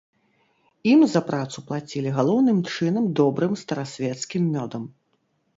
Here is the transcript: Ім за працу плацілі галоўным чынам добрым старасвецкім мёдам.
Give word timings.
Ім 0.93 1.03
за 1.11 1.21
працу 1.27 1.57
плацілі 1.67 2.13
галоўным 2.17 2.63
чынам 2.77 3.05
добрым 3.21 3.53
старасвецкім 3.63 4.49
мёдам. 4.57 4.83